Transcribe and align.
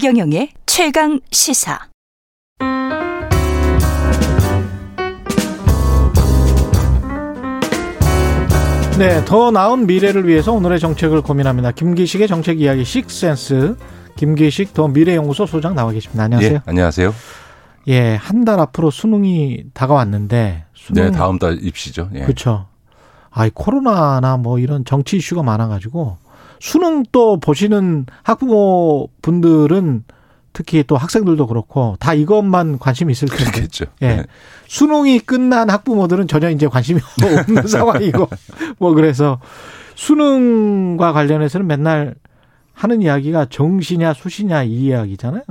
최경영의 0.00 0.48
최강 0.64 1.20
시사. 1.30 1.78
네, 8.98 9.24
더 9.24 9.50
나은 9.50 9.86
미래를 9.86 10.26
위해서 10.28 10.52
오늘의 10.52 10.78
정책을 10.78 11.22
고민합니다. 11.22 11.72
김기식의 11.72 12.28
정책 12.28 12.60
이야기 12.60 12.84
식센스 12.84 13.76
김기식 14.16 14.74
더 14.74 14.88
미래연구소 14.88 15.46
소장 15.46 15.74
나와 15.74 15.92
계십니다. 15.92 16.24
안녕하세요. 16.24 16.54
예, 16.54 16.60
안녕하세요. 16.66 17.14
예, 17.88 18.14
한 18.16 18.44
달 18.44 18.58
앞으로 18.60 18.90
수능이 18.90 19.64
다가왔는데 19.72 20.64
수능 20.74 21.02
네, 21.04 21.10
다음 21.10 21.38
달 21.38 21.58
입시죠. 21.62 22.10
예. 22.14 22.20
그렇죠. 22.20 22.66
아이 23.30 23.50
코로나나 23.52 24.36
뭐 24.36 24.58
이런 24.58 24.84
정치 24.84 25.16
이슈가 25.16 25.42
많아 25.42 25.68
가지고 25.68 26.18
수능 26.60 27.02
또 27.10 27.40
보시는 27.40 28.06
학부모 28.22 29.08
분들은 29.22 30.04
특히 30.52 30.84
또 30.86 30.96
학생들도 30.96 31.46
그렇고 31.46 31.96
다 32.00 32.12
이것만 32.12 32.78
관심이 32.78 33.12
있을 33.12 33.28
텐데. 33.28 33.44
그렇겠죠. 33.44 33.86
예. 34.02 34.08
네. 34.08 34.24
수능이 34.68 35.20
끝난 35.20 35.70
학부모들은 35.70 36.28
전혀 36.28 36.50
이제 36.50 36.68
관심이 36.68 37.00
없는 37.22 37.66
상황이고 37.68 38.28
뭐 38.78 38.94
그래서 38.94 39.40
수능과 39.94 41.12
관련해서는 41.12 41.66
맨날 41.66 42.14
하는 42.72 43.02
이야기가 43.02 43.46
정시냐 43.50 44.12
수시냐 44.14 44.62
이 44.64 44.72
이야기잖아요. 44.72 45.42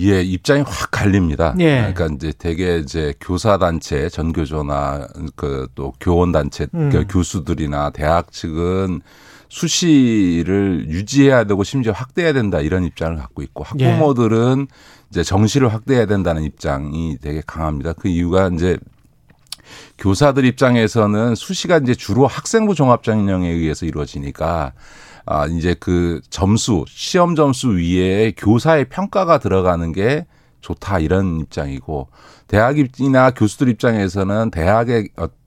예, 0.00 0.22
입장이 0.22 0.62
확 0.62 0.90
갈립니다. 0.90 1.54
예. 1.58 1.92
그러니까 1.92 2.08
이제 2.14 2.32
대개 2.38 2.78
이제 2.78 3.12
교사 3.20 3.58
단체, 3.58 4.08
전교조나 4.08 5.08
그 5.36 5.68
또 5.74 5.92
교원 6.00 6.32
단체 6.32 6.66
음. 6.74 6.90
그 6.90 7.04
교수들이나 7.08 7.90
대학 7.90 8.30
측은 8.32 9.00
수시를 9.48 10.86
유지해야 10.88 11.44
되고 11.44 11.64
심지어 11.64 11.92
확대해야 11.92 12.32
된다 12.32 12.60
이런 12.60 12.84
입장을 12.84 13.16
갖고 13.16 13.42
있고 13.42 13.64
예. 13.78 13.86
학부모들은 13.86 14.66
이제 15.10 15.22
정시를 15.22 15.72
확대해야 15.72 16.06
된다는 16.06 16.42
입장이 16.42 17.18
되게 17.20 17.42
강합니다. 17.46 17.94
그 17.94 18.08
이유가 18.08 18.50
이제 18.52 18.78
교사들 19.98 20.44
입장에서는 20.44 21.34
수시가 21.34 21.78
이제 21.78 21.94
주로 21.94 22.26
학생부 22.26 22.74
종합전형에 22.74 23.48
의해서 23.48 23.86
이루어지니까 23.86 24.72
아 25.26 25.46
이제 25.46 25.74
그 25.78 26.20
점수 26.30 26.84
시험 26.88 27.34
점수 27.34 27.70
위에 27.70 28.32
교사의 28.36 28.86
평가가 28.88 29.38
들어가는 29.38 29.92
게 29.92 30.26
좋다 30.60 30.98
이런 31.00 31.40
입장이고 31.40 32.08
대학이나 32.46 33.30
교수들 33.30 33.68
입장에서는 33.68 34.50
대학의 34.50 35.10
어떤 35.16 35.37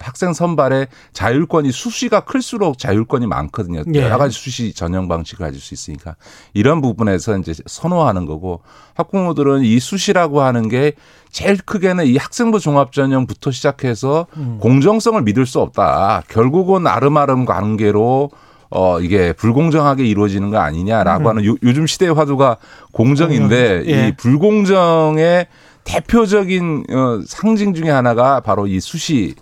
학생 0.00 0.32
선발의 0.32 0.88
자율권이 1.12 1.72
수시가 1.72 2.20
클수록 2.20 2.78
자율권이 2.78 3.26
많거든요. 3.26 3.82
예. 3.94 4.02
여러 4.02 4.18
가지 4.18 4.38
수시 4.38 4.72
전형 4.72 5.08
방식을 5.08 5.46
가질 5.46 5.60
수 5.60 5.74
있으니까 5.74 6.16
이런 6.54 6.80
부분에서 6.80 7.36
이제 7.38 7.54
선호하는 7.66 8.26
거고 8.26 8.62
학부모들은 8.94 9.62
이 9.62 9.78
수시라고 9.80 10.42
하는 10.42 10.68
게 10.68 10.92
제일 11.30 11.58
크게는 11.58 12.06
이 12.06 12.16
학생부 12.16 12.60
종합 12.60 12.92
전형부터 12.92 13.50
시작해서 13.50 14.26
음. 14.36 14.58
공정성을 14.60 15.20
믿을 15.22 15.44
수 15.44 15.60
없다. 15.60 16.22
결국은 16.28 16.86
아름아름 16.86 17.44
관계로 17.44 18.30
어 18.70 19.00
이게 19.00 19.32
불공정하게 19.32 20.04
이루어지는 20.04 20.50
거 20.50 20.58
아니냐라고 20.58 21.30
하는 21.30 21.44
요, 21.46 21.54
요즘 21.62 21.86
시대의 21.86 22.12
화두가 22.12 22.58
공정인데 22.92 23.78
공정. 23.78 23.94
예. 23.94 24.08
이 24.08 24.16
불공정의 24.16 25.46
대표적인 25.84 26.84
어 26.90 27.20
상징 27.26 27.72
중에 27.72 27.88
하나가 27.88 28.40
바로 28.40 28.66
이 28.66 28.78
수시 28.78 29.34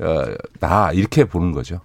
어다 0.00 0.92
이렇게 0.92 1.24
보는 1.24 1.52
거죠. 1.52 1.80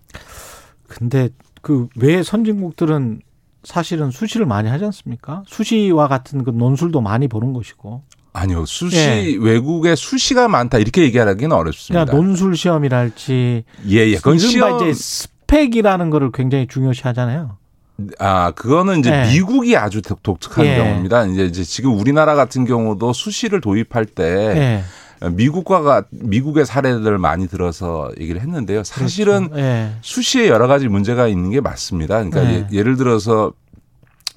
근데 0.87 1.29
그 1.61 1.87
왜 1.95 2.23
선진국들은 2.23 3.21
사실은 3.63 4.11
수시를 4.11 4.45
많이 4.45 4.69
하지 4.69 4.85
않습니까? 4.85 5.43
수시와 5.45 6.07
같은 6.07 6.43
그 6.43 6.51
논술도 6.51 7.01
많이 7.01 7.27
보는 7.27 7.53
것이고. 7.53 8.03
아니요. 8.31 8.65
수시 8.65 8.97
예. 8.97 9.35
외국에 9.39 9.95
수시가 9.95 10.47
많다 10.47 10.77
이렇게 10.77 11.01
얘기하기는 11.03 11.51
어렵습니다. 11.51 12.05
그러니까 12.05 12.15
논술 12.27 12.55
시험이랄지 12.55 13.63
예, 13.89 13.95
예. 14.07 14.15
그건 14.15 14.37
시험 14.37 14.87
이제 14.87 14.93
스펙이라는 14.93 16.09
거를 16.09 16.31
굉장히 16.31 16.67
중요시 16.67 17.01
하잖아요. 17.03 17.57
아, 18.17 18.51
그거는 18.51 18.99
이제 18.99 19.11
예. 19.11 19.33
미국이 19.33 19.75
아주 19.75 20.01
독- 20.01 20.23
독특한 20.23 20.65
예. 20.65 20.77
경우입니다. 20.77 21.25
이제, 21.25 21.45
이제 21.45 21.63
지금 21.65 21.99
우리나라 21.99 22.33
같은 22.35 22.63
경우도 22.63 23.11
수시를 23.11 23.59
도입할 23.59 24.05
때 24.05 24.23
예. 24.55 24.83
미국과 25.31 25.81
가- 25.81 26.03
미국의 26.11 26.65
사례들을 26.65 27.17
많이 27.17 27.47
들어서 27.47 28.09
얘기를 28.19 28.39
했는데요. 28.41 28.83
사실은 28.83 29.49
그렇죠. 29.49 29.61
예. 29.63 29.91
수시에 30.01 30.47
여러 30.47 30.67
가지 30.67 30.87
문제가 30.87 31.27
있는 31.27 31.49
게 31.49 31.59
맞습니다. 31.61 32.15
그러니까 32.23 32.41
네. 32.43 32.67
예, 32.71 32.77
예를 32.77 32.95
들어서 32.95 33.51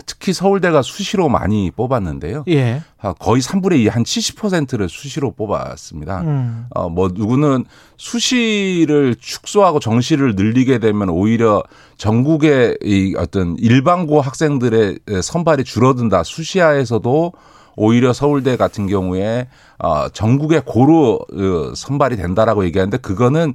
특히 0.07 0.33
서울대가 0.33 0.83
수시로 0.83 1.29
많이 1.29 1.71
뽑았는데요. 1.71 2.45
예. 2.49 2.83
아, 2.99 3.13
거의 3.13 3.43
3분의 3.43 3.81
2, 3.81 3.89
한 3.89 4.03
70%를 4.03 4.89
수시로 4.89 5.33
뽑았습니다. 5.33 6.23
음. 6.23 6.67
어, 6.75 6.89
뭐, 6.89 7.09
누구는 7.13 7.67
수시를 7.99 9.15
축소하고 9.21 9.81
정시를 9.81 10.35
늘리게 10.35 10.79
되면 10.79 11.09
오히려 11.11 11.63
전국의 11.99 12.79
이 12.83 13.15
어떤 13.19 13.57
일반고 13.59 14.21
학생들의 14.21 14.99
선발이 15.23 15.63
줄어든다. 15.65 16.23
수시화에서도 16.25 17.33
오히려 17.77 18.13
서울대 18.13 18.57
같은 18.57 18.87
경우에 18.87 19.49
어, 19.79 20.09
전국의 20.09 20.63
고로 20.65 21.21
어, 21.33 21.75
선발이 21.75 22.17
된다라고 22.17 22.65
얘기하는데 22.65 22.97
그거는 22.99 23.55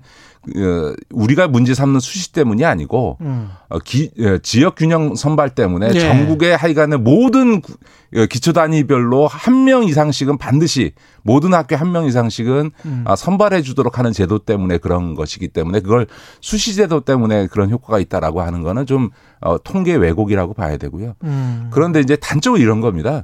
어, 0.55 0.93
우리가 1.11 1.49
문제 1.49 1.73
삼는 1.73 1.99
수시 1.99 2.31
때문이 2.31 2.63
아니고 2.63 3.17
음. 3.21 3.49
어, 3.69 3.79
기, 3.79 4.11
어, 4.19 4.37
지역 4.41 4.75
균형 4.75 5.13
선발 5.15 5.49
때문에 5.55 5.91
예. 5.93 5.99
전국의 5.99 6.55
하여간에 6.55 6.95
모든 6.95 7.59
구- 7.61 7.73
어, 8.15 8.25
기초 8.29 8.53
단위별로 8.53 9.27
한 9.27 9.65
명 9.65 9.83
이상씩은 9.83 10.37
반드시 10.37 10.93
모든 11.23 11.53
학교 11.53 11.75
한 11.75 11.91
명 11.91 12.05
이상씩은 12.05 12.71
음. 12.85 13.03
아, 13.05 13.17
선발해 13.17 13.61
주도록 13.61 13.99
하는 13.99 14.13
제도 14.13 14.39
때문에 14.39 14.77
그런 14.77 15.15
것이기 15.15 15.49
때문에 15.49 15.81
그걸 15.81 16.07
수시 16.39 16.75
제도 16.75 17.01
때문에 17.01 17.47
그런 17.47 17.69
효과가 17.69 17.99
있다라고 17.99 18.41
하는 18.41 18.61
거는 18.63 18.85
좀 18.85 19.09
어, 19.41 19.61
통계 19.61 19.95
왜곡이라고 19.95 20.53
봐야 20.53 20.77
되고요. 20.77 21.15
음. 21.23 21.69
그런데 21.71 21.99
이제 21.99 22.15
단적으로 22.15 22.61
이런 22.61 22.79
겁니다. 22.79 23.23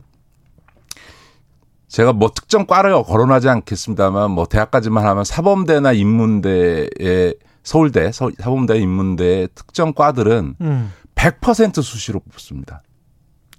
제가 1.93 2.11
뭐 2.11 2.31
특정 2.33 2.65
과를 2.65 3.03
거론하지 3.03 3.49
않겠습니다만 3.49 4.31
뭐 4.31 4.47
대학까지만 4.47 5.05
하면 5.05 5.23
사범대나 5.23 5.91
인문대의 5.93 7.35
서울대, 7.61 8.11
서- 8.11 8.31
사범대, 8.39 8.79
인문대 8.79 9.49
특정 9.53 9.93
과들은 9.93 10.55
음. 10.59 10.91
100% 11.13 11.83
수시로 11.83 12.19
뽑습니다. 12.19 12.81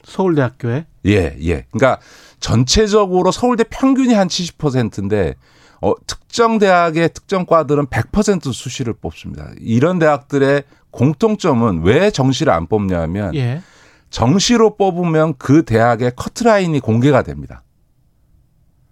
서울대학교에 0.03 0.87
예, 1.07 1.37
예. 1.43 1.65
그러니까 1.71 2.01
전체적으로 2.41 3.31
서울대 3.31 3.63
평균이 3.63 4.13
한 4.15 4.27
70%인데 4.27 5.37
어, 5.81 5.93
특정 6.09 6.59
대학의 6.59 7.11
특정 7.15 7.47
과들은 7.47 7.87
100% 7.87 8.53
수시를 8.53 8.95
뽑습니다. 8.95 9.53
이런 9.61 10.01
대학들의 10.01 10.65
공통점은 10.91 11.83
왜 11.85 12.11
정시를 12.11 12.53
안 12.53 12.67
뽑냐면 12.67 13.33
예. 13.37 13.63
정시로 14.11 14.75
뽑으면 14.77 15.35
그 15.39 15.65
대학의 15.65 16.13
커트라인이 16.17 16.81
공개가 16.81 17.23
됩니다. 17.23 17.63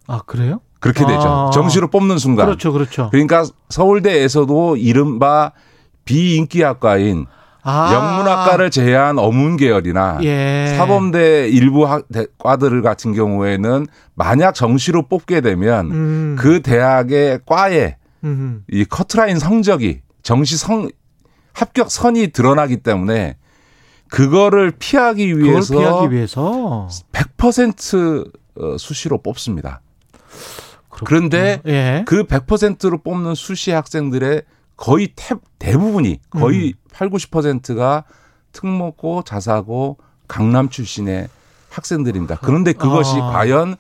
아 0.07 0.21
그래요? 0.27 0.61
그렇게 0.81 1.07
되죠. 1.07 1.21
아. 1.29 1.51
정시로 1.53 1.89
뽑는 1.89 2.19
순간. 2.19 2.47
그렇죠, 2.47 2.73
그렇죠. 2.73 3.09
그러니까 3.11 3.45
서울대에서도 3.69 4.77
이른바 4.77 5.53
비인기학과인 6.05 7.27
아. 7.65 7.93
영문학과를 7.95 8.71
제외한 8.73 9.19
어문 9.21 9.57
계열이나 9.57 10.19
예. 10.25 10.75
사범대 10.77 11.49
일부 11.49 11.87
학- 11.87 12.09
대- 12.13 12.27
과들 12.39 12.83
같은 12.83 13.13
경우에는 13.15 13.87
만약 14.15 14.55
정시로 14.55 15.07
뽑게 15.07 15.41
되면 15.41 15.91
음. 15.93 16.37
그 16.39 16.61
대학의 16.61 17.41
과에 17.47 17.97
음. 18.25 18.65
이 18.71 18.85
커트라인 18.85 19.39
성적이 19.39 20.01
정시 20.25 20.57
성 20.57 20.89
합격 21.53 21.91
선이 21.93 22.29
드러나기 22.33 22.79
때문에 22.79 23.37
그거를 24.11 24.73
피하기 24.77 25.33
그걸 25.35 25.45
위해서 25.53 25.79
피하기 25.79 26.11
위해서 26.15 26.89
100% 27.13 28.31
어, 28.61 28.77
수시로 28.79 29.23
뽑습니다. 29.23 29.81
그렇군요. 30.89 31.05
그런데 31.05 31.61
예. 31.67 32.05
그 32.07 32.25
100%로 32.25 32.99
뽑는 32.99 33.35
수시 33.35 33.71
학생들의 33.71 34.43
거의 34.77 35.13
태- 35.17 35.37
대부분이 35.59 36.19
거의 36.31 36.75
8, 36.93 37.09
90%가 37.11 38.05
특목고, 38.53 39.23
자사고, 39.23 39.99
강남 40.29 40.69
출신의 40.69 41.29
학생들입니다. 41.71 42.39
그런데 42.43 42.73
그것이 42.73 43.19
아. 43.21 43.31
과연 43.33 43.77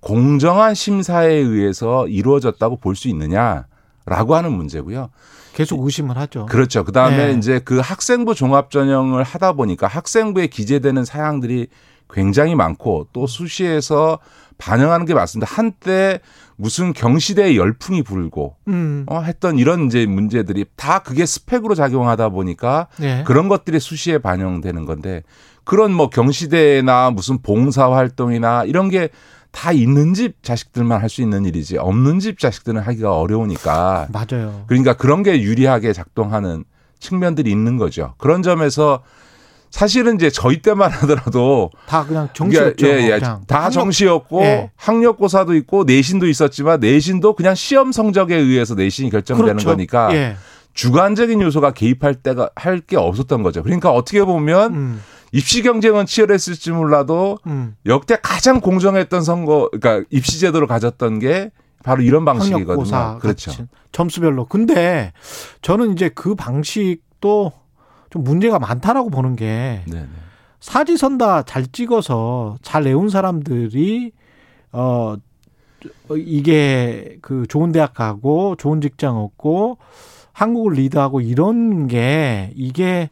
공정한 0.00 0.74
심사에 0.74 1.32
의해서 1.34 2.06
이루어졌다고 2.08 2.76
볼 2.78 2.94
수 2.96 3.08
있느냐라고 3.08 4.34
하는 4.34 4.52
문제고요. 4.52 5.10
계속 5.52 5.84
의심을 5.84 6.16
하죠. 6.18 6.46
그렇죠. 6.46 6.84
그 6.84 6.92
다음에 6.92 7.32
네. 7.32 7.38
이제 7.38 7.58
그 7.64 7.78
학생부 7.80 8.34
종합 8.34 8.70
전형을 8.70 9.22
하다 9.24 9.54
보니까 9.54 9.86
학생부에 9.86 10.46
기재되는 10.48 11.04
사양들이 11.04 11.68
굉장히 12.10 12.54
많고 12.54 13.08
또 13.12 13.26
수시에서 13.26 14.18
반영하는 14.58 15.06
게 15.06 15.14
맞습니다. 15.14 15.52
한때 15.52 16.20
무슨 16.56 16.92
경시대의 16.94 17.56
열풍이 17.56 18.02
불고 18.02 18.56
음. 18.68 19.04
어, 19.08 19.20
했던 19.20 19.58
이런 19.58 19.86
이제 19.86 20.06
문제들이 20.06 20.64
다 20.76 21.00
그게 21.00 21.26
스펙으로 21.26 21.74
작용하다 21.74 22.30
보니까 22.30 22.88
예. 23.02 23.22
그런 23.26 23.48
것들이 23.48 23.78
수시에 23.78 24.18
반영되는 24.18 24.86
건데 24.86 25.22
그런 25.64 25.92
뭐 25.92 26.08
경시대나 26.08 27.10
무슨 27.10 27.42
봉사 27.42 27.90
활동이나 27.92 28.64
이런 28.64 28.88
게 28.88 29.10
다 29.56 29.72
있는 29.72 30.12
집 30.12 30.42
자식들만 30.42 31.00
할 31.00 31.08
수 31.08 31.22
있는 31.22 31.46
일이지 31.46 31.78
없는 31.78 32.18
집 32.18 32.38
자식들은 32.38 32.82
하기가 32.82 33.18
어려우니까 33.18 34.08
맞아요. 34.12 34.64
그러니까 34.66 34.92
그런 34.92 35.22
게 35.22 35.40
유리하게 35.40 35.94
작동하는 35.94 36.64
측면들이 36.98 37.50
있는 37.50 37.78
거죠. 37.78 38.12
그런 38.18 38.42
점에서 38.42 39.02
사실은 39.76 40.14
이제 40.14 40.30
저희 40.30 40.62
때만 40.62 40.90
하더라도 41.04 41.70
다 41.86 42.02
그냥 42.06 42.30
정시였죠. 42.32 42.86
예, 42.86 42.92
예. 43.12 43.18
그냥. 43.18 43.42
다 43.46 43.56
학력- 43.64 43.70
정시였고 43.72 44.42
예. 44.42 44.70
학력고사도 44.76 45.54
있고 45.56 45.84
내신도 45.84 46.26
있었지만 46.28 46.80
내신도 46.80 47.34
그냥 47.34 47.54
시험 47.54 47.92
성적에 47.92 48.34
의해서 48.36 48.74
내신이 48.74 49.10
결정되는 49.10 49.48
그렇죠. 49.52 49.68
거니까 49.68 50.14
예. 50.14 50.36
주관적인 50.72 51.42
요소가 51.42 51.72
개입할 51.72 52.14
때가 52.14 52.48
할 52.54 52.80
게 52.80 52.96
없었던 52.96 53.42
거죠. 53.42 53.62
그러니까 53.62 53.90
어떻게 53.92 54.24
보면 54.24 54.74
음. 54.74 55.02
입시 55.32 55.62
경쟁은 55.62 56.06
치열했을지 56.06 56.70
몰라도 56.70 57.38
음. 57.46 57.76
역대 57.84 58.16
가장 58.22 58.60
공정했던 58.62 59.22
선거, 59.24 59.68
그러니까 59.72 60.06
입시 60.10 60.40
제도를 60.40 60.66
가졌던 60.66 61.18
게 61.18 61.50
바로 61.82 62.00
이런 62.02 62.24
방식이거든요. 62.24 63.18
그렇죠. 63.20 63.50
같이 63.50 63.64
점수별로. 63.92 64.46
근데 64.46 65.12
저는 65.60 65.92
이제 65.92 66.08
그 66.14 66.34
방식도 66.34 67.52
좀 68.16 68.24
문제가 68.24 68.58
많다라고 68.58 69.10
보는 69.10 69.36
게 69.36 69.82
네, 69.86 70.00
네. 70.00 70.06
사지선 70.60 71.18
다 71.18 71.42
잘 71.42 71.66
찍어서 71.66 72.56
잘 72.62 72.84
외운 72.84 73.08
사람들이 73.10 74.12
어 74.72 75.16
이게 76.16 77.18
그 77.20 77.46
좋은 77.48 77.72
대학 77.72 77.94
가고 77.94 78.56
좋은 78.56 78.80
직장 78.80 79.18
얻고 79.18 79.78
한국을 80.32 80.74
리드하고 80.74 81.20
이런 81.20 81.86
게 81.86 82.50
이게 82.56 83.10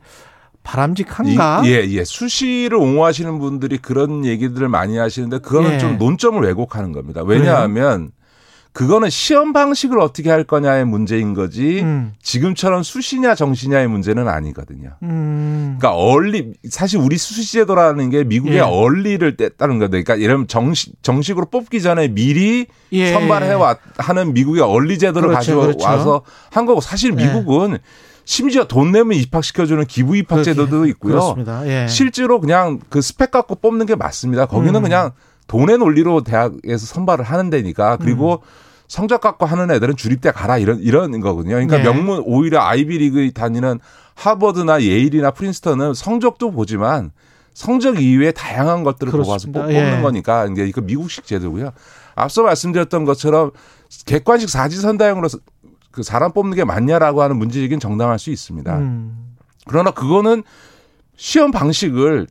바람직한가? 0.62 1.62
이- 1.64 1.68
예, 1.70 1.84
예. 1.88 2.04
수시를 2.04 2.78
옹호하시는 2.78 3.38
분들이 3.38 3.76
그런 3.78 4.24
얘기들을 4.24 4.68
많이 4.68 4.96
하시는데 4.96 5.38
그거는 5.38 5.72
예. 5.74 5.78
좀 5.78 5.98
논점을 5.98 6.40
왜곡하는 6.42 6.92
겁니다. 6.92 7.22
왜냐하면 7.22 8.08
그 8.08 8.23
거는 8.74 9.08
시험 9.08 9.52
방식을 9.52 10.00
어떻게 10.00 10.30
할 10.30 10.42
거냐의 10.42 10.84
문제인 10.84 11.32
거지 11.32 11.80
음. 11.80 12.12
지금처럼 12.20 12.82
수시냐 12.82 13.36
정시냐의 13.36 13.86
문제는 13.86 14.26
아니거든요. 14.26 14.90
음. 15.04 15.76
그러니까 15.78 15.96
얼리 15.96 16.54
사실 16.68 16.98
우리 16.98 17.16
수시 17.16 17.52
제도라는 17.52 18.10
게 18.10 18.24
미국의 18.24 18.56
예. 18.56 18.60
얼리를 18.60 19.36
뗐다는 19.36 19.78
거다. 19.78 19.90
그러니까 19.90 20.20
예를 20.20 20.48
정식 20.48 20.92
정식으로 21.02 21.46
뽑기 21.46 21.82
전에 21.82 22.08
미리 22.08 22.66
예. 22.90 23.12
선발해 23.12 23.52
왔 23.52 23.78
하는 23.96 24.34
미국의 24.34 24.62
얼리 24.62 24.98
제도를 24.98 25.28
그렇죠, 25.28 25.38
가지고 25.38 25.60
그렇죠. 25.60 25.86
와서 25.86 26.22
한 26.50 26.66
거고 26.66 26.80
사실 26.80 27.12
예. 27.16 27.24
미국은 27.24 27.78
심지어 28.24 28.64
돈 28.64 28.90
내면 28.90 29.16
입학시켜주는 29.16 29.84
기부 29.84 30.16
입학 30.16 30.42
제도도 30.42 30.86
있고요. 30.86 31.12
그렇습니다. 31.12 31.64
예. 31.68 31.86
실제로 31.86 32.40
그냥 32.40 32.80
그 32.88 33.00
스펙 33.00 33.30
갖고 33.30 33.54
뽑는 33.54 33.86
게 33.86 33.94
맞습니다. 33.94 34.46
거기는 34.46 34.74
음. 34.74 34.82
그냥 34.82 35.12
돈의 35.46 35.78
논리로 35.78 36.22
대학에서 36.24 36.86
선발을 36.86 37.24
하는 37.24 37.50
데니까 37.50 37.98
그리고 37.98 38.42
음. 38.42 38.63
성적 38.88 39.20
갖고 39.20 39.46
하는 39.46 39.70
애들은 39.70 39.96
주립대 39.96 40.30
가라 40.32 40.58
이런 40.58 40.78
이런 40.80 41.18
거거든요. 41.20 41.54
그러니까 41.54 41.78
네. 41.78 41.82
명문 41.84 42.22
오히려 42.26 42.60
아이비리그 42.60 43.32
다니는 43.32 43.80
하버드나 44.14 44.82
예일이나 44.82 45.30
프린스턴은 45.32 45.94
성적도 45.94 46.50
보지만 46.52 47.10
성적 47.54 48.00
이외에 48.00 48.32
다양한 48.32 48.84
것들을 48.84 49.10
그렇습니다. 49.12 49.60
뽑아서 49.60 49.68
뽑- 49.68 49.74
뽑는 49.74 49.98
예. 49.98 50.02
거니까 50.02 50.46
이제 50.46 50.66
이거 50.66 50.80
미국식 50.80 51.24
제도고요. 51.26 51.70
앞서 52.14 52.42
말씀드렸던 52.42 53.04
것처럼 53.04 53.50
객관식 54.06 54.48
사지선다형으로 54.50 55.28
그 55.90 56.02
사람 56.02 56.32
뽑는 56.32 56.56
게 56.56 56.64
맞냐라고 56.64 57.22
하는 57.22 57.36
문제제기는 57.36 57.80
정당할 57.80 58.18
수 58.18 58.30
있습니다. 58.30 58.76
음. 58.78 59.36
그러나 59.66 59.92
그거는 59.92 60.42
시험 61.16 61.50
방식을 61.52 62.26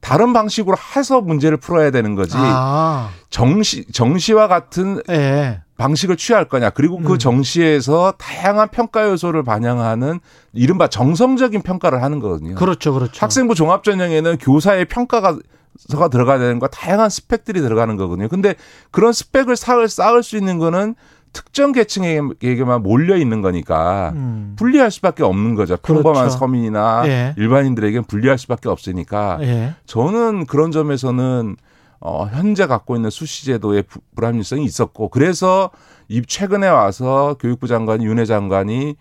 다른 0.00 0.32
방식으로 0.32 0.76
해서 0.96 1.20
문제를 1.20 1.56
풀어야 1.58 1.90
되는 1.90 2.14
거지. 2.14 2.34
아. 2.36 3.10
정시 3.30 3.84
정시와 3.92 4.46
같은 4.46 5.02
예. 5.10 5.62
방식을 5.78 6.16
취할 6.16 6.44
거냐. 6.44 6.70
그리고 6.70 6.98
그 6.98 7.14
음. 7.14 7.18
정시에서 7.18 8.12
다양한 8.18 8.68
평가 8.68 9.08
요소를 9.08 9.44
반영하는 9.44 10.20
이른바 10.52 10.88
정성적인 10.88 11.62
평가를 11.62 12.02
하는 12.02 12.18
거거든요. 12.18 12.56
그렇죠. 12.56 12.92
그렇죠. 12.92 13.12
학생부 13.18 13.54
종합 13.54 13.84
전형에는 13.84 14.36
교사의 14.38 14.84
평가가 14.86 15.38
서가 15.78 16.08
들어가야 16.08 16.38
되는 16.38 16.58
거 16.58 16.66
다양한 16.66 17.08
스펙들이 17.08 17.60
들어가는 17.60 17.96
거거든요. 17.96 18.28
근데 18.28 18.56
그런 18.90 19.12
스펙을 19.12 19.56
쌓을 19.56 19.88
쌓을 19.88 20.24
수 20.24 20.36
있는 20.36 20.58
거는 20.58 20.96
특정 21.32 21.70
계층에게만 21.70 22.82
몰려 22.82 23.16
있는 23.16 23.40
거니까 23.40 24.10
음. 24.16 24.54
분리할 24.58 24.90
수밖에 24.90 25.22
없는 25.22 25.54
거죠. 25.54 25.76
평범한 25.76 26.24
그렇죠. 26.24 26.38
서민이나 26.38 27.02
예. 27.06 27.34
일반인들에겐 27.36 28.04
분리할 28.04 28.38
수밖에 28.38 28.68
없으니까 28.68 29.38
예. 29.42 29.74
저는 29.86 30.46
그런 30.46 30.72
점에서는 30.72 31.56
어 32.00 32.26
현재 32.32 32.66
갖고 32.66 32.94
있는 32.96 33.10
수시 33.10 33.44
제도의 33.46 33.82
부- 33.82 34.00
불합리성이 34.14 34.64
있었고 34.64 35.08
그래서 35.08 35.70
이 36.08 36.22
최근에 36.26 36.68
와서 36.68 37.36
교육부 37.40 37.66
장관이 37.66 38.04
윤회 38.06 38.24
장관이 38.24 38.94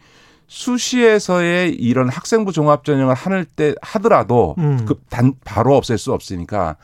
수시에서의 0.48 1.74
이런 1.76 2.10
학생부 2.10 2.52
종합 2.52 2.84
전형을 2.84 3.14
하는 3.14 3.46
때 3.56 3.76
하더라도 3.82 4.56
음. 4.58 4.86
그단 4.86 5.34
바로 5.46 5.76
없앨 5.76 5.98
수 5.98 6.14
없으니까 6.14 6.78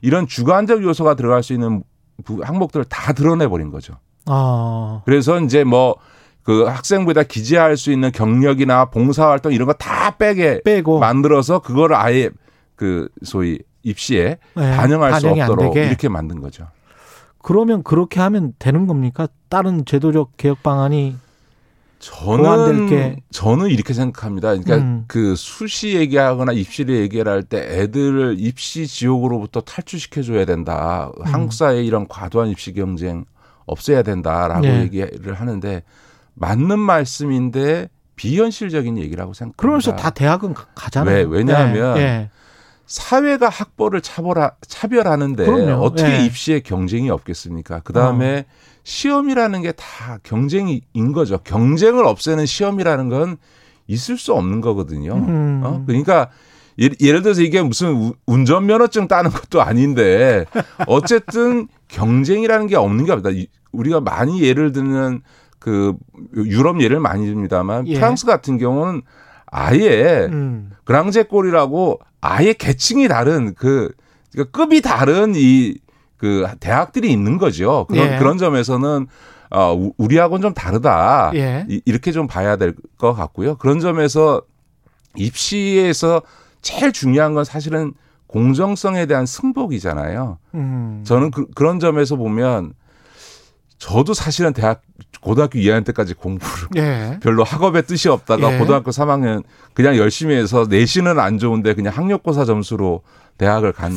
이런 0.00 0.26
주관적 0.26 0.82
요소가 0.82 1.14
들어갈 1.14 1.42
수 1.42 1.52
있는 1.52 1.82
부- 2.24 2.42
항목들을 2.42 2.84
다 2.86 3.12
드러내 3.12 3.46
버린 3.48 3.70
거죠. 3.70 3.94
어. 4.26 5.02
그래서 5.04 5.40
이제 5.40 5.64
뭐 5.64 5.96
그 6.44 6.62
학생부에다 6.64 7.24
기재할 7.24 7.76
수 7.76 7.92
있는 7.92 8.10
경력이나 8.10 8.86
봉사활동 8.86 9.52
이런 9.52 9.66
거 9.66 9.74
다 9.74 10.16
빼게 10.16 10.62
빼고 10.64 10.98
만들어서 10.98 11.58
그거를 11.58 11.94
아예 11.94 12.30
그 12.74 13.10
소위 13.22 13.58
입시에 13.82 14.38
예, 14.56 14.60
반영할 14.76 15.20
수 15.20 15.28
없도록. 15.28 15.76
이렇게 15.76 16.08
만든 16.08 16.40
거죠. 16.40 16.66
그러면 17.42 17.82
그렇게 17.82 18.20
하면 18.20 18.52
되는 18.58 18.86
겁니까? 18.86 19.28
다른 19.48 19.84
제도적 19.84 20.36
개혁 20.36 20.62
방안이 20.62 21.16
저는 22.00 22.86
게- 22.88 23.16
저는 23.30 23.68
이렇게 23.70 23.92
생각합니다. 23.92 24.48
그러니까 24.50 24.76
음. 24.76 25.04
그 25.08 25.34
수시 25.34 25.96
얘기하거나 25.96 26.52
입시를 26.52 26.96
얘기를 26.96 27.30
할때 27.30 27.58
애들을 27.58 28.36
입시 28.38 28.86
지옥으로부터 28.86 29.60
탈출시켜 29.62 30.22
줘야 30.22 30.44
된다. 30.44 31.10
음. 31.18 31.24
한국 31.26 31.52
사회 31.52 31.82
이런 31.82 32.06
과도한 32.06 32.50
입시 32.50 32.72
경쟁 32.72 33.24
없애야 33.66 34.02
된다라고 34.02 34.60
네. 34.62 34.80
얘기를 34.82 35.34
하는데 35.34 35.82
맞는 36.34 36.78
말씀인데 36.78 37.88
비현실적인 38.14 38.96
얘기라고 38.98 39.32
생각합니다. 39.34 39.60
그러면서 39.60 39.96
다 39.96 40.10
대학은 40.10 40.54
가- 40.54 40.66
가잖아요. 40.74 41.16
왜? 41.16 41.22
왜냐하면 41.38 41.96
예, 41.98 42.02
예. 42.02 42.30
사회가 42.88 43.48
학벌을 43.50 44.00
차별하, 44.00 44.50
차별하는데 44.66 45.44
그럼요. 45.44 45.82
어떻게 45.84 46.10
예. 46.20 46.24
입시에 46.24 46.60
경쟁이 46.60 47.10
없겠습니까? 47.10 47.80
그 47.84 47.92
다음에 47.92 48.46
시험이라는 48.82 49.62
게 49.62 49.72
다 49.72 50.18
경쟁인 50.22 50.80
거죠. 51.14 51.38
경쟁을 51.44 52.06
없애는 52.06 52.46
시험이라는 52.46 53.08
건 53.10 53.36
있을 53.86 54.16
수 54.16 54.32
없는 54.32 54.62
거거든요. 54.62 55.14
음. 55.14 55.60
어? 55.64 55.84
그러니까 55.86 56.30
예를, 56.78 57.22
들어서 57.22 57.42
이게 57.42 57.60
무슨 57.60 57.92
우- 57.94 58.14
운전면허증 58.26 59.06
따는 59.08 59.30
것도 59.30 59.60
아닌데 59.60 60.46
어쨌든 60.86 61.68
경쟁이라는 61.88 62.66
게 62.68 62.76
없는 62.76 63.04
게 63.04 63.12
없다. 63.12 63.30
이- 63.30 63.48
우리가 63.72 64.00
많이 64.00 64.40
예를 64.42 64.72
들면 64.72 65.22
그 65.58 65.94
유럽 66.36 66.80
예를 66.80 67.00
많이 67.00 67.26
듭니다만 67.26 67.86
예. 67.88 67.94
프랑스 67.96 68.24
같은 68.26 68.56
경우는 68.58 69.02
아예 69.50 70.26
음. 70.30 70.70
그랑제골이라고 70.84 71.98
아예 72.20 72.52
계층이 72.52 73.08
다른 73.08 73.54
그 73.54 73.92
그러니까 74.32 74.58
급이 74.58 74.80
다른 74.82 75.32
이 75.36 75.74
그 76.18 76.44
대학들이 76.58 77.12
있는 77.12 77.38
거죠. 77.38 77.86
그런 77.88 78.14
예. 78.14 78.18
그런 78.18 78.38
점에서는 78.38 79.06
어 79.50 79.72
우- 79.72 79.92
우리하고는 79.98 80.42
좀 80.42 80.52
다르다. 80.52 81.30
예. 81.34 81.64
이- 81.68 81.80
이렇게 81.84 82.10
좀 82.10 82.26
봐야 82.26 82.56
될 82.56 82.74
것 82.98 83.12
같고요. 83.14 83.54
그런 83.54 83.78
점에서 83.78 84.42
입시에서 85.16 86.22
제일 86.60 86.92
중요한 86.92 87.34
건 87.34 87.44
사실은 87.44 87.92
공정성에 88.26 89.06
대한 89.06 89.26
승복이잖아요. 89.26 90.38
음. 90.54 91.02
저는 91.06 91.30
그, 91.30 91.46
그런 91.54 91.78
점에서 91.80 92.16
보면 92.16 92.72
저도 93.78 94.12
사실은 94.12 94.52
대학 94.52 94.82
고등학교 95.20 95.58
2학년 95.58 95.84
때까지 95.86 96.14
공부를 96.14 96.52
예. 96.76 97.18
별로 97.22 97.44
학업에 97.44 97.82
뜻이 97.82 98.08
없다가 98.08 98.54
예. 98.54 98.58
고등학교 98.58 98.90
3학년 98.90 99.42
그냥 99.74 99.96
열심히 99.96 100.34
해서 100.34 100.66
내신은 100.68 101.18
안 101.18 101.38
좋은데 101.38 101.74
그냥 101.74 101.92
학력고사 101.94 102.44
점수로 102.44 103.02
대학을 103.36 103.72
간 103.72 103.92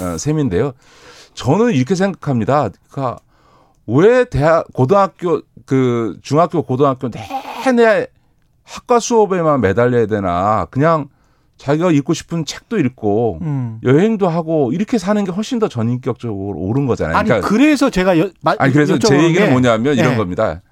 어, 0.00 0.18
셈인데요. 0.18 0.72
저는 1.34 1.72
이렇게 1.72 1.94
생각합니다. 1.94 2.70
그러니까 2.90 3.18
왜 3.86 4.24
대학 4.24 4.66
고등학교 4.72 5.42
그 5.64 6.18
중학교 6.22 6.62
고등학교 6.62 7.10
내내 7.10 8.06
학과 8.64 8.98
수업에만 8.98 9.60
매달려야 9.60 10.06
되나 10.06 10.66
그냥 10.70 11.08
자기가 11.56 11.90
읽고 11.90 12.12
싶은 12.14 12.44
책도 12.44 12.78
읽고 12.78 13.38
음. 13.42 13.80
여행도 13.82 14.28
하고 14.28 14.72
이렇게 14.72 14.98
사는 14.98 15.22
게 15.24 15.32
훨씬 15.32 15.58
더 15.58 15.68
전인격적으로 15.68 16.58
옳은 16.58 16.86
거잖아요. 16.86 17.16
아니 17.16 17.28
그러니까 17.28 17.48
그래서 17.48 17.88
제가 17.90 18.18
여, 18.18 18.28
마, 18.42 18.54
아니 18.58 18.72
그래서 18.72 18.98
제 18.98 19.22
얘기는 19.22 19.46
게, 19.46 19.50
뭐냐면 19.50 19.96
이런 19.96 20.12
예. 20.12 20.16
겁니다. 20.16 20.62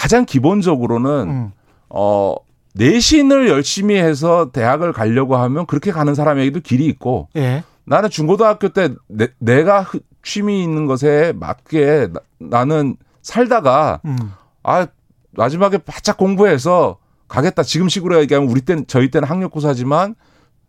가장 0.00 0.24
기본적으로는 0.24 1.10
음. 1.28 1.52
어 1.90 2.34
내신을 2.72 3.50
열심히 3.50 3.96
해서 3.96 4.50
대학을 4.50 4.94
가려고 4.94 5.36
하면 5.36 5.66
그렇게 5.66 5.92
가는 5.92 6.14
사람에게도 6.14 6.60
길이 6.60 6.86
있고 6.86 7.28
예. 7.36 7.64
나는 7.84 8.08
중고등학교 8.08 8.70
때 8.70 8.94
내, 9.08 9.62
가 9.62 9.84
취미 10.22 10.62
있는 10.62 10.86
것에 10.86 11.34
맞게 11.36 12.08
나, 12.14 12.20
나는 12.38 12.96
살다가 13.20 14.00
음. 14.06 14.16
아 14.62 14.86
마지막에 15.32 15.76
바짝 15.76 16.16
공부해서 16.16 16.96
가겠다. 17.28 17.62
지금 17.62 17.90
식으로 17.90 18.20
얘기하면 18.20 18.48
우리 18.48 18.62
때는 18.62 18.86
저희 18.88 19.10
때는 19.10 19.28
학력고사지만 19.28 20.14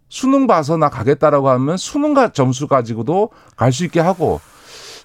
수능 0.09 0.45
봐서 0.45 0.75
나 0.75 0.89
가겠다라고 0.89 1.47
하면 1.47 1.77
수능과 1.77 2.33
점수 2.33 2.67
가지고도 2.67 3.29
갈 3.55 3.71
수 3.71 3.85
있게 3.85 4.01
하고 4.01 4.41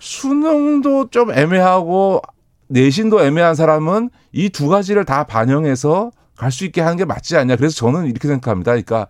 수능도 0.00 1.10
좀 1.10 1.30
애매하고 1.30 2.22
내신도 2.68 3.22
애매한 3.24 3.54
사람은 3.54 4.10
이 4.32 4.48
두 4.50 4.68
가지를 4.68 5.04
다 5.04 5.24
반영해서 5.24 6.10
갈 6.36 6.50
수 6.50 6.64
있게 6.66 6.80
하는 6.82 6.96
게 6.96 7.04
맞지 7.04 7.36
않냐. 7.36 7.56
그래서 7.56 7.74
저는 7.76 8.06
이렇게 8.06 8.28
생각합니다. 8.28 8.72
그러니까 8.72 9.06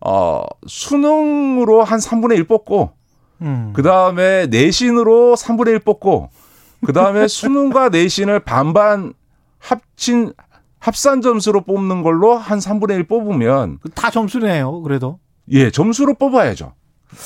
어 0.00 0.42
수능으로 0.66 1.82
한 1.84 1.98
3분의 1.98 2.36
1 2.36 2.44
뽑고 2.46 2.90
음. 3.42 3.72
그 3.74 3.82
다음에 3.82 4.46
내신으로 4.46 5.34
3분의 5.36 5.68
1 5.68 5.78
뽑고, 5.80 6.28
그 6.86 6.92
다음에 6.92 7.26
수능과 7.28 7.88
내신을 7.88 8.40
반반 8.40 9.14
합친, 9.58 10.32
합산 10.78 11.22
점수로 11.22 11.62
뽑는 11.62 12.02
걸로 12.02 12.36
한 12.36 12.58
3분의 12.60 12.90
1 12.98 13.04
뽑으면, 13.08 13.78
다 13.96 14.10
점수네요. 14.10 14.82
그래도. 14.82 15.18
예, 15.50 15.70
점수로 15.72 16.14
뽑아야죠. 16.14 16.74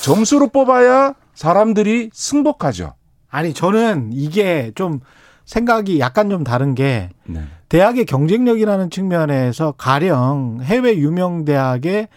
점수로 0.01 0.47
뽑아야 0.47 1.13
사람들이 1.35 2.09
승복하죠. 2.13 2.93
아니 3.29 3.53
저는 3.53 4.09
이게 4.13 4.71
좀 4.73 5.01
생각이 5.47 5.99
약간 5.99 6.29
좀 6.29 6.43
다른 6.43 6.75
게 6.75 7.09
네. 7.25 7.41
대학의 7.69 8.05
경쟁력이라는 8.05 8.89
측면에서 8.89 9.71
가령 9.71 10.59
해외 10.61 10.97
유명 10.97 11.45
대학에 11.45 12.09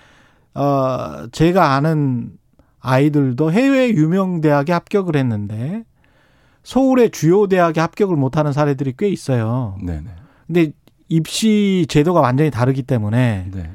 어 0.52 1.28
제가 1.30 1.74
아는 1.74 2.32
아이들도 2.80 3.52
해외 3.52 3.90
유명 3.90 4.40
대학에 4.40 4.72
합격을 4.72 5.16
했는데 5.16 5.84
서울의 6.64 7.10
주요 7.10 7.46
대학에 7.46 7.80
합격을 7.80 8.16
못하는 8.16 8.52
사례들이 8.52 8.94
꽤 8.98 9.08
있어요. 9.08 9.78
네네. 9.82 10.10
근데 10.48 10.72
입시 11.08 11.86
제도가 11.88 12.20
완전히 12.20 12.50
다르기 12.50 12.82
때문에 12.82 13.46
네. 13.52 13.70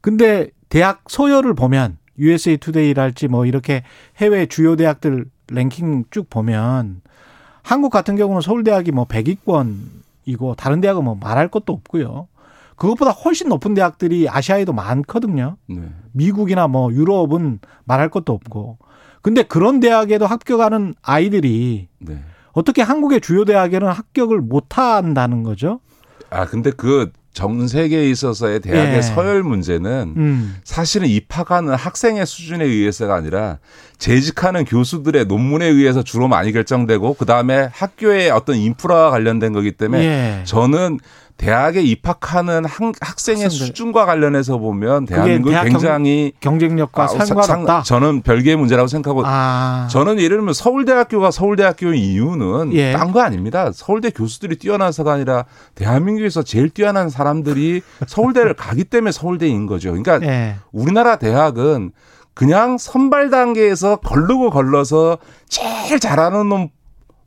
근데 0.00 0.48
대학 0.70 1.04
서열을 1.08 1.54
보면 1.54 1.98
USA 2.18 2.56
투데이랄지 2.56 3.28
뭐 3.28 3.44
이렇게 3.44 3.82
해외 4.16 4.46
주요 4.46 4.76
대학들 4.76 5.26
랭킹 5.48 6.04
쭉 6.10 6.30
보면 6.30 7.02
한국 7.64 7.90
같은 7.90 8.14
경우는 8.14 8.42
서울대학이 8.42 8.92
뭐 8.92 9.06
100위권이고 9.06 10.54
다른 10.56 10.80
대학은 10.80 11.02
뭐 11.02 11.16
말할 11.20 11.48
것도 11.48 11.72
없고요. 11.72 12.28
그것보다 12.76 13.10
훨씬 13.10 13.48
높은 13.48 13.72
대학들이 13.72 14.28
아시아에도 14.28 14.72
많거든요. 14.72 15.56
네. 15.66 15.80
미국이나 16.12 16.68
뭐 16.68 16.92
유럽은 16.92 17.60
말할 17.84 18.10
것도 18.10 18.32
없고. 18.34 18.78
근데 19.22 19.42
그런 19.42 19.80
대학에도 19.80 20.26
합격하는 20.26 20.94
아이들이 21.00 21.88
네. 21.98 22.22
어떻게 22.52 22.82
한국의 22.82 23.22
주요 23.22 23.46
대학에는 23.46 23.88
합격을 23.88 24.40
못 24.42 24.76
한다는 24.76 25.42
거죠? 25.42 25.80
아, 26.28 26.44
근데 26.44 26.70
그 26.70 27.10
전 27.34 27.66
세계에 27.66 28.08
있어서의 28.10 28.60
대학의 28.60 28.96
예. 28.96 29.02
서열 29.02 29.42
문제는 29.42 30.14
음. 30.16 30.56
사실은 30.62 31.08
입학하는 31.08 31.74
학생의 31.74 32.26
수준에 32.26 32.64
의해서가 32.64 33.16
아니라 33.16 33.58
재직하는 33.98 34.64
교수들의 34.64 35.26
논문에 35.26 35.66
의해서 35.66 36.04
주로 36.04 36.28
많이 36.28 36.52
결정되고 36.52 37.14
그 37.14 37.26
다음에 37.26 37.68
학교의 37.72 38.30
어떤 38.30 38.56
인프라와 38.56 39.10
관련된 39.10 39.52
거기 39.52 39.72
때문에 39.72 40.04
예. 40.04 40.44
저는 40.44 41.00
대학에 41.36 41.82
입학하는 41.82 42.64
학, 42.64 42.92
학생들. 43.00 43.50
수준과 43.50 44.06
관련해서 44.06 44.58
보면 44.58 45.04
대한민국이 45.06 45.50
대학 45.50 45.64
굉장히 45.64 46.32
경 46.40 46.58
쟁력과 46.58 47.02
아, 47.04 47.06
사- 47.08 47.24
상관없다. 47.24 47.74
상- 47.74 47.82
저는 47.82 48.22
별개의 48.22 48.56
문제라고 48.56 48.86
생각하고 48.86 49.22
아. 49.26 49.88
저는 49.90 50.18
예를 50.20 50.36
들면 50.38 50.54
서울대학교가 50.54 51.30
서울대학교인 51.32 51.94
이유는 52.00 52.72
예. 52.74 52.92
딴거 52.92 53.20
아닙니다. 53.20 53.70
서울대 53.74 54.10
교수들이 54.10 54.56
뛰어나서가 54.56 55.12
아니라 55.14 55.44
대한민국에서 55.74 56.42
제일 56.42 56.70
뛰어난 56.70 57.10
사람들이 57.10 57.82
서울대를 58.06 58.54
가기 58.54 58.84
때문에 58.84 59.10
서울대인 59.12 59.66
거죠. 59.66 59.90
그러니까 59.94 60.20
예. 60.26 60.56
우리나라 60.72 61.16
대학은 61.16 61.90
그냥 62.32 62.78
선발 62.78 63.30
단계에서 63.30 63.96
걸르고 63.96 64.50
걸러서 64.50 65.18
제일 65.48 66.00
잘하는 66.00 66.48
놈 66.48 66.68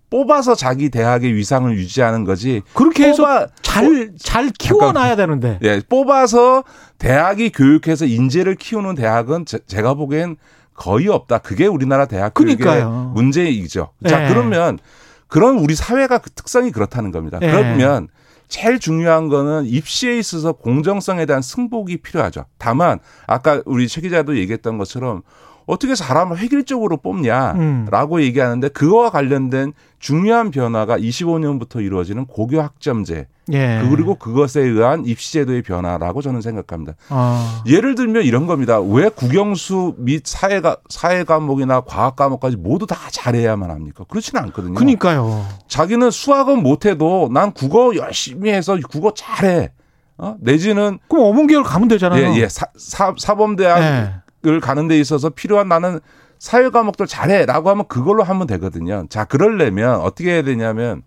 뽑아서 0.10 0.56
자기 0.56 0.90
대학의 0.90 1.34
위상을 1.36 1.76
유지하는 1.78 2.24
거지. 2.24 2.62
그렇게 2.74 3.10
해서 3.10 3.48
잘, 3.62 4.12
잘 4.18 4.50
키워놔야 4.50 5.16
되는데. 5.16 5.60
예, 5.64 5.82
뽑아서 5.88 6.64
대학이 6.98 7.52
교육해서 7.52 8.06
인재를 8.06 8.56
키우는 8.56 8.96
대학은 8.96 9.46
제, 9.46 9.82
가 9.82 9.94
보기엔 9.94 10.38
거의 10.74 11.08
없다. 11.08 11.40
그게 11.40 11.66
우리나라 11.68 12.06
대학 12.06 12.34
교육의 12.34 12.58
그러니까요. 12.58 13.12
문제이죠. 13.16 13.90
자, 14.08 14.26
예. 14.26 14.30
그러면 14.30 14.80
그런 15.28 15.58
우리 15.58 15.76
사회가 15.76 16.20
그 16.20 16.30
특성이 16.30 16.72
그렇다는 16.72 17.12
겁니다. 17.12 17.40
예. 17.42 17.52
그러면 17.52 18.08
제일 18.48 18.80
중요한 18.80 19.28
거는 19.28 19.66
입시에 19.66 20.18
있어서 20.18 20.54
공정성에 20.54 21.26
대한 21.26 21.42
승복이 21.42 21.98
필요하죠. 21.98 22.46
다만 22.58 23.00
아까 23.26 23.62
우리 23.66 23.88
최 23.90 24.00
기자도 24.00 24.38
얘기했던 24.38 24.78
것처럼 24.78 25.22
어떻게 25.68 25.96
사람을 25.96 26.40
획일적으로 26.40 26.96
음. 26.96 27.00
뽑냐라고 27.04 28.22
얘기하는데 28.22 28.70
그거와 28.70 29.12
관련된 29.12 29.74
중요한 30.00 30.50
변화가 30.50 30.98
25년부터 30.98 31.84
이루어지는 31.84 32.26
고교 32.26 32.62
학점제 32.62 33.28
예. 33.52 33.82
그리고 33.90 34.16
그것에 34.16 34.62
의한 34.62 35.06
입시제도의 35.06 35.62
변화라고 35.62 36.22
저는 36.22 36.42
생각합니다. 36.42 36.94
어. 37.10 37.62
예를 37.66 37.96
들면 37.96 38.24
이런 38.24 38.46
겁니다. 38.48 38.80
왜 38.80 39.10
국영수 39.10 39.96
및 39.98 40.24
사회가 40.26 40.78
사회 40.90 41.24
과목이나 41.24 41.82
과학 41.82 42.16
과목까지 42.16 42.56
모두 42.58 42.86
다 42.88 42.96
잘해야만 43.12 43.70
합니까? 43.70 44.06
그렇지는 44.08 44.44
않거든요. 44.44 44.76
그니까요. 44.76 45.46
자기는 45.68 46.12
수학은 46.12 46.64
못해도 46.64 47.30
난 47.32 47.52
국어 47.52 47.96
열심히 47.96 48.52
해서 48.52 48.78
국어 48.90 49.14
잘해. 49.14 49.72
어? 50.18 50.36
내지는 50.40 51.00
그럼 51.08 51.26
어문계열 51.26 51.64
가면 51.64 51.88
되잖아요. 51.90 52.34
예, 52.34 52.42
예. 52.42 52.50
사, 52.50 52.66
사, 52.76 53.14
사범대학 53.18 54.27
을 54.46 54.56
예. 54.56 54.60
가는 54.60 54.88
데 54.88 55.00
있어서 55.00 55.30
필요한 55.30 55.68
나는 55.68 56.00
사회 56.40 56.70
과목들 56.70 57.08
잘해라고 57.08 57.70
하면 57.72 57.88
그걸로 57.88 58.24
하면 58.24 58.48
되거든요. 58.48 59.06
자, 59.10 59.26
그러려면 59.26 59.96
어떻게 60.02 60.32
해야 60.34 60.42
되냐면 60.44 61.02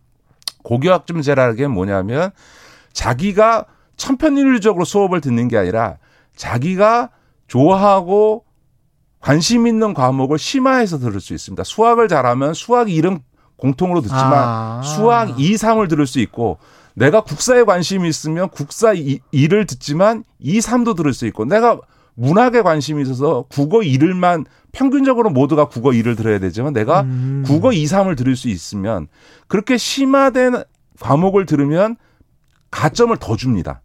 고교학점제라는 0.65 1.57
게 1.57 1.67
뭐냐면 1.69 2.31
자기가 2.93 3.67
천편일률적으로 3.97 4.85
수업을 4.85 5.21
듣는 5.21 5.49
게 5.49 5.57
아니라 5.57 5.99
자기가 6.35 7.11
좋아하고 7.47 8.45
관심 9.21 9.67
있는 9.67 9.95
과목을 9.95 10.39
심화해서 10.39 10.99
들을 10.99 11.21
수 11.21 11.35
있습니다. 11.35 11.63
수학을 11.63 12.09
잘하면 12.09 12.55
수학 12.55 12.89
1은 12.89 13.21
공통으로 13.57 14.01
듣지만 14.01 14.33
아. 14.33 14.83
수학 14.83 15.39
2, 15.39 15.55
3을 15.55 15.89
들을 15.89 16.07
수 16.07 16.19
있고 16.21 16.59
내가 16.95 17.21
국사에 17.21 17.65
관심이 17.65 18.09
있으면 18.09 18.49
국사 18.49 18.95
2, 18.95 19.21
2를 19.33 19.69
듣지만 19.69 20.25
2, 20.39 20.59
3도 20.59 20.97
들을 20.97 21.13
수 21.13 21.27
있고 21.27 21.45
내가 21.45 21.79
문학에 22.21 22.61
관심이 22.63 23.01
있어서 23.03 23.47
국어 23.51 23.79
1을만 23.79 24.45
평균적으로 24.73 25.31
모두가 25.31 25.65
국어 25.69 25.91
2를 25.91 26.17
들어야 26.17 26.39
되지만 26.39 26.73
내가 26.75 27.01
음. 27.01 27.43
국어 27.47 27.73
2, 27.73 27.85
3을 27.85 28.17
들을 28.17 28.37
수 28.37 28.49
있으면 28.49 29.09
그렇게 29.49 29.79
심화된 29.79 30.63
과목을 31.01 31.47
들으면 31.47 31.97
가점을 32.71 33.17
더 33.17 33.37
줍니다. 33.37 33.81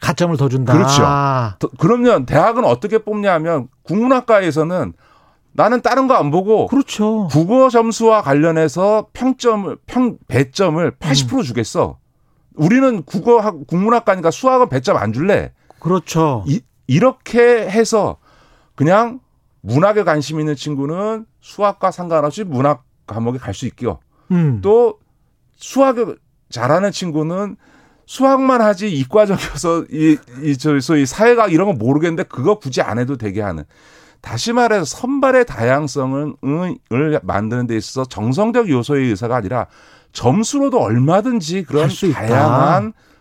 가점을 0.00 0.36
더 0.36 0.48
준다. 0.48 0.72
그렇죠. 0.72 1.02
아. 1.06 1.54
더- 1.60 1.70
그러면 1.78 2.26
대학은 2.26 2.64
어떻게 2.64 2.98
뽑냐 2.98 3.32
하면 3.34 3.68
국문학과에서는 3.84 4.92
나는 5.52 5.80
다른 5.80 6.06
거 6.06 6.14
안 6.14 6.30
보고 6.30 6.66
그렇죠. 6.66 7.28
국어 7.30 7.70
점수와 7.70 8.20
관련해서 8.20 9.06
평점을 9.14 9.74
평 9.86 10.18
배점을 10.28 10.90
80% 10.98 11.44
주겠어. 11.44 11.98
우리는 12.56 13.02
국어 13.04 13.38
학- 13.38 13.66
국문학과니까 13.66 14.30
수학은 14.30 14.68
배점 14.68 14.96
안 14.96 15.12
줄래. 15.14 15.52
그렇죠. 15.78 16.44
이, 16.46 16.60
이렇게 16.86 17.40
해서 17.68 18.18
그냥 18.74 19.20
문학에 19.60 20.04
관심 20.04 20.38
있는 20.38 20.54
친구는 20.54 21.26
수학과 21.40 21.90
상관없이 21.90 22.44
문학 22.44 22.84
과목에 23.06 23.38
갈 23.38 23.54
수 23.54 23.66
있고요. 23.66 23.98
음. 24.30 24.60
또 24.62 24.98
수학을 25.56 26.18
잘하는 26.50 26.92
친구는 26.92 27.56
수학만 28.06 28.60
하지 28.60 28.88
이과적이어서 28.92 29.86
이, 29.90 30.16
이, 30.42 30.56
저, 30.56 30.78
소위 30.80 31.06
사회학 31.06 31.52
이런 31.52 31.66
거 31.66 31.72
모르겠는데 31.72 32.24
그거 32.24 32.58
굳이 32.58 32.80
안 32.82 32.98
해도 32.98 33.16
되게 33.16 33.42
하는. 33.42 33.64
다시 34.20 34.52
말해서 34.52 34.84
선발의 34.84 35.46
다양성을 35.46 36.34
을 36.92 37.20
만드는 37.22 37.66
데 37.66 37.76
있어서 37.76 38.04
정성적 38.08 38.68
요소의 38.68 39.10
의사가 39.10 39.36
아니라 39.36 39.66
점수로도 40.12 40.80
얼마든지 40.80 41.64
그런 41.64 41.84
할수 41.84 42.06
있다. 42.06 42.20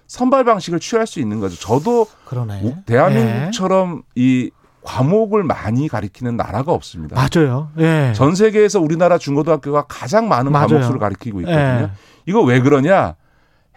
선발 0.07 0.43
방식을 0.43 0.79
취할 0.79 1.07
수 1.07 1.19
있는 1.19 1.39
거죠. 1.39 1.55
저도 1.59 2.07
그러네. 2.25 2.61
우- 2.63 2.75
대한민국처럼 2.85 4.03
이 4.15 4.51
과목을 4.83 5.43
많이 5.43 5.87
가리키는 5.87 6.37
나라가 6.37 6.71
없습니다. 6.73 7.15
맞아요. 7.15 7.69
예. 7.79 8.13
전 8.15 8.35
세계에서 8.35 8.79
우리나라 8.79 9.17
중고등학교가 9.17 9.85
가장 9.87 10.27
많은 10.27 10.51
맞아요. 10.51 10.67
과목 10.67 10.83
수를 10.83 10.99
가리키고 10.99 11.39
있거든요. 11.41 11.59
예. 11.59 11.89
이거 12.27 12.41
왜 12.41 12.59
그러냐? 12.61 13.15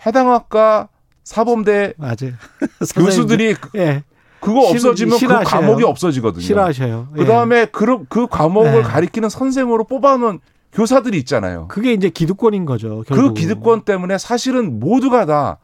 해당 0.06 0.30
학과 0.30 0.88
사범대 1.24 1.94
맞아요. 1.96 2.32
교수들이 2.94 3.54
그- 3.54 3.78
예. 3.78 4.02
그거 4.40 4.66
싫- 4.66 4.76
없어지면 4.76 5.12
그 5.12 5.18
싫어하셔요. 5.18 5.60
과목이 5.60 5.84
없어지거든요. 5.84 6.42
싫어하셔요. 6.42 7.08
예. 7.14 7.18
그 7.18 7.24
다음에 7.26 7.64
그, 7.66 8.04
그 8.08 8.26
과목을 8.28 8.76
예. 8.78 8.82
가리키는 8.82 9.28
선생으로 9.30 9.84
뽑아놓은 9.84 10.40
교사들이 10.72 11.16
있잖아요. 11.20 11.66
그게 11.68 11.94
이제 11.94 12.10
기득권인 12.10 12.66
거죠. 12.66 13.02
그 13.08 13.14
결국. 13.14 13.34
기득권 13.34 13.80
때문에 13.82 14.18
사실은 14.18 14.78
모두가 14.78 15.24
다 15.24 15.56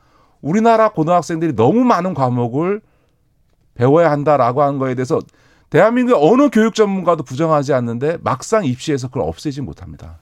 우리나라 0.45 0.91
고등학생들이 0.91 1.57
너무 1.57 1.85
많은 1.85 2.13
과목을 2.13 2.83
배워야 3.75 4.11
한다라고 4.11 4.63
하는 4.63 4.79
거에 4.79 4.95
대해서 4.95 5.19
대한민국의 5.71 6.21
어느 6.21 6.51
교육 6.51 6.75
전문가도 6.75 7.25
부정하지 7.25 7.73
않는데 7.73 8.19
막상 8.23 8.65
입시에서 8.65 9.09
그걸 9.09 9.23
없애지 9.23 9.63
못합니다. 9.63 10.19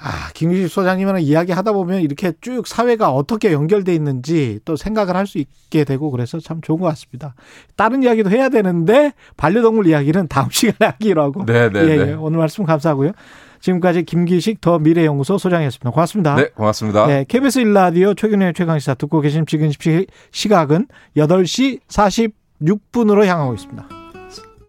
아, 0.00 0.30
김규식 0.34 0.68
소장님이랑 0.68 1.22
이야기 1.22 1.52
하다 1.52 1.72
보면 1.72 2.02
이렇게 2.02 2.32
쭉 2.40 2.66
사회가 2.66 3.10
어떻게 3.12 3.52
연결돼 3.52 3.94
있는지 3.94 4.60
또 4.64 4.76
생각을 4.76 5.16
할 5.16 5.26
수 5.26 5.38
있게 5.38 5.84
되고 5.84 6.10
그래서 6.10 6.38
참 6.40 6.60
좋은 6.60 6.80
것 6.80 6.86
같습니다. 6.88 7.34
다른 7.76 8.02
이야기도 8.02 8.30
해야 8.30 8.48
되는데 8.48 9.12
반려동물 9.36 9.86
이야기는 9.86 10.28
다음 10.28 10.50
시간에 10.52 10.92
하기로 10.92 11.22
하고. 11.22 11.44
네, 11.46 11.68
네, 11.70 11.80
예, 11.80 11.96
네. 11.96 12.10
예. 12.10 12.12
오늘 12.14 12.38
말씀 12.38 12.64
감사하고요. 12.64 13.12
지금까지 13.60 14.04
김기식 14.04 14.60
더 14.60 14.78
미래연구소 14.78 15.38
소장이었습니다. 15.38 15.90
고맙습니다. 15.90 16.34
네, 16.36 16.48
고맙습니다. 16.54 17.06
네, 17.06 17.24
KBS 17.28 17.60
1라디오 17.64 18.16
최근의 18.16 18.54
최강시사 18.54 18.94
듣고 18.94 19.20
계신 19.20 19.44
지금 19.46 19.70
시- 19.70 20.06
시각은 20.32 20.86
8시 21.16 21.80
46분으로 21.88 23.24
향하고 23.24 23.54
있습니다. 23.54 23.97